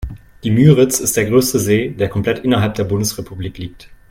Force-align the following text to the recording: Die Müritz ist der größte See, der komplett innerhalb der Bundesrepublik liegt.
Die 0.43 0.49
Müritz 0.49 0.99
ist 0.99 1.15
der 1.15 1.25
größte 1.27 1.59
See, 1.59 1.89
der 1.89 2.09
komplett 2.09 2.39
innerhalb 2.39 2.73
der 2.73 2.85
Bundesrepublik 2.85 3.59
liegt. 3.59 3.89